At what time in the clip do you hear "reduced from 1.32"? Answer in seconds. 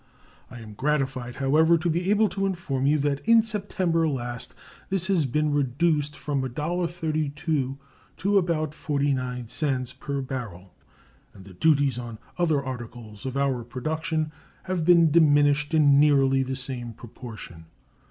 5.53-7.77